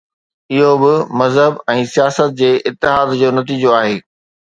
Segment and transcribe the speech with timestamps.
[0.55, 3.97] اهو به مذهب ۽ سياست جي اتحاد جو نتيجو آهي.